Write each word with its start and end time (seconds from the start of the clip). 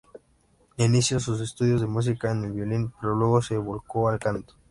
Inició 0.77 1.19
sus 1.19 1.41
estudios 1.41 1.79
de 1.79 1.85
música 1.85 2.31
en 2.31 2.43
el 2.45 2.53
violín, 2.53 2.91
pero 2.99 3.13
luego 3.13 3.39
se 3.39 3.55
volcó 3.57 4.09
al 4.09 4.17
canto. 4.17 4.55